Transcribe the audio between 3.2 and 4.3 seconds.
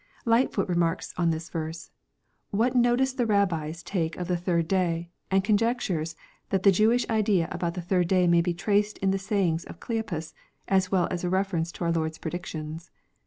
Rabbins take of